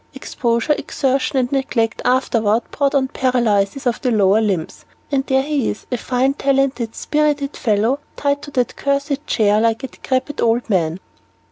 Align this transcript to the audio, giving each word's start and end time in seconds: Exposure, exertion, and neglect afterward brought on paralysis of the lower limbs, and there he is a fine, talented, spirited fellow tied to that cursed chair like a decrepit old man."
Exposure, 0.15 0.73
exertion, 0.73 1.37
and 1.37 1.51
neglect 1.51 2.01
afterward 2.03 2.63
brought 2.71 2.95
on 2.95 3.07
paralysis 3.09 3.85
of 3.85 4.01
the 4.01 4.09
lower 4.09 4.41
limbs, 4.41 4.83
and 5.11 5.23
there 5.27 5.43
he 5.43 5.69
is 5.69 5.85
a 5.91 5.97
fine, 5.97 6.33
talented, 6.33 6.95
spirited 6.95 7.55
fellow 7.55 7.99
tied 8.15 8.41
to 8.41 8.49
that 8.49 8.75
cursed 8.75 9.27
chair 9.27 9.61
like 9.61 9.83
a 9.83 9.87
decrepit 9.87 10.41
old 10.41 10.67
man." 10.67 10.99